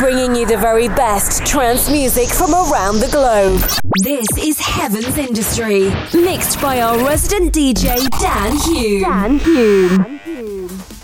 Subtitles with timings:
[0.00, 3.60] bringing you the very best trance music from around the globe.
[4.02, 9.02] This is Heaven's Industry, mixed by our resident DJ Dan Hume.
[9.02, 10.99] Dan Hume.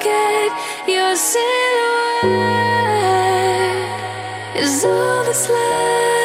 [0.00, 0.52] forget
[0.88, 1.40] your silhouette
[4.56, 6.19] is all that's left.